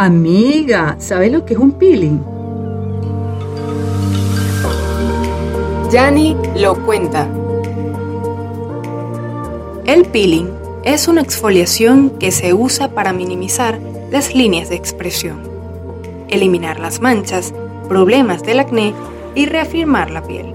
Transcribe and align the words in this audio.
Amiga, 0.00 0.94
¿sabes 1.00 1.32
lo 1.32 1.44
que 1.44 1.54
es 1.54 1.58
un 1.58 1.72
peeling? 1.72 2.20
Yani 5.90 6.36
lo 6.56 6.76
cuenta. 6.86 7.26
El 9.86 10.04
peeling 10.04 10.50
es 10.84 11.08
una 11.08 11.20
exfoliación 11.20 12.10
que 12.10 12.30
se 12.30 12.54
usa 12.54 12.90
para 12.90 13.12
minimizar 13.12 13.80
las 14.12 14.36
líneas 14.36 14.68
de 14.68 14.76
expresión, 14.76 15.42
eliminar 16.28 16.78
las 16.78 17.00
manchas, 17.00 17.52
problemas 17.88 18.44
del 18.44 18.60
acné 18.60 18.94
y 19.34 19.46
reafirmar 19.46 20.12
la 20.12 20.22
piel. 20.22 20.54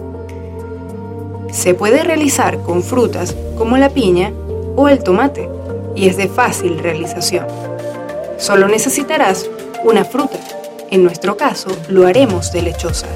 Se 1.52 1.73
puede 1.73 2.02
realizar 2.02 2.64
con 2.64 2.82
frutas 2.82 3.36
como 3.57 3.75
la 3.75 3.89
piña 3.89 4.32
o 4.78 4.88
el 4.88 5.04
tomate 5.04 5.50
y 5.98 6.07
es 6.07 6.16
de 6.16 6.30
fácil 6.30 6.80
realización. 6.80 7.46
Solo 8.38 8.68
necesitarás 8.68 9.50
una 9.84 10.04
fruta. 10.04 10.40
En 10.90 11.04
nuestro 11.04 11.38
caso, 11.38 11.70
lo 11.90 12.05
haremos 12.08 12.52
de 12.52 12.62
lechosa. 12.62 13.08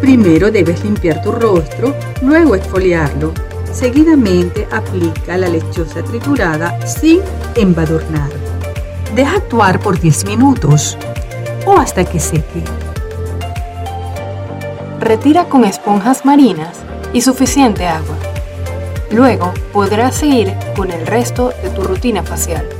Primero 0.00 0.50
debes 0.50 0.82
limpiar 0.82 1.22
tu 1.22 1.30
rostro, 1.30 1.94
luego 2.22 2.54
exfoliarlo. 2.54 3.32
Seguidamente 3.72 4.66
aplica 4.72 5.36
la 5.36 5.48
lechosa 5.48 6.02
triturada 6.02 6.86
sin 6.86 7.20
embadurnar. 7.54 8.30
Deja 9.14 9.36
actuar 9.36 9.78
por 9.80 10.00
10 10.00 10.24
minutos 10.24 10.96
o 11.66 11.78
hasta 11.78 12.04
que 12.04 12.18
seque. 12.18 12.62
Retira 15.00 15.44
con 15.44 15.64
esponjas 15.64 16.24
marinas 16.24 16.78
y 17.12 17.20
suficiente 17.20 17.86
agua. 17.86 18.16
Luego 19.10 19.52
podrás 19.72 20.14
seguir 20.14 20.54
con 20.76 20.90
el 20.90 21.06
resto 21.06 21.52
de 21.62 21.70
tu 21.70 21.82
rutina 21.82 22.22
facial. 22.22 22.79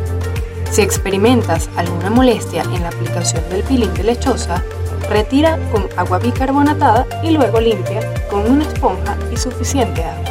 Si 0.70 0.82
experimentas 0.82 1.68
alguna 1.76 2.10
molestia 2.10 2.62
en 2.62 2.82
la 2.82 2.88
aplicación 2.88 3.42
del 3.50 3.64
peeling 3.64 3.92
de 3.94 4.04
lechosa, 4.04 4.62
retira 5.08 5.58
con 5.72 5.88
agua 5.96 6.20
bicarbonatada 6.20 7.06
y 7.24 7.30
luego 7.30 7.60
limpia 7.60 8.00
con 8.30 8.48
una 8.48 8.62
esponja 8.62 9.16
y 9.32 9.36
suficiente 9.36 10.04
agua. 10.04 10.30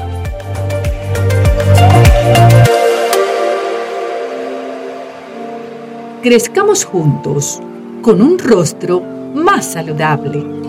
Crezcamos 6.24 6.86
juntos 6.86 7.62
con 8.02 8.22
un 8.22 8.40
rostro 8.40 9.02
más 9.34 9.74
saludable. 9.74 10.69